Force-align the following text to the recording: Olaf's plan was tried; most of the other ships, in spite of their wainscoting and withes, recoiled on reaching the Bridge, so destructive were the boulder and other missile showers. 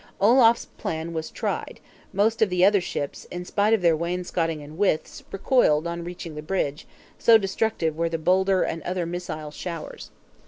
Olaf's 0.19 0.65
plan 0.65 1.13
was 1.13 1.29
tried; 1.29 1.79
most 2.11 2.41
of 2.41 2.49
the 2.49 2.65
other 2.65 2.81
ships, 2.81 3.27
in 3.29 3.45
spite 3.45 3.71
of 3.71 3.83
their 3.83 3.95
wainscoting 3.95 4.63
and 4.63 4.75
withes, 4.75 5.23
recoiled 5.31 5.85
on 5.85 6.03
reaching 6.03 6.33
the 6.33 6.41
Bridge, 6.41 6.87
so 7.19 7.37
destructive 7.37 7.95
were 7.95 8.09
the 8.09 8.17
boulder 8.17 8.63
and 8.63 8.81
other 8.81 9.05
missile 9.05 9.51
showers. 9.51 10.09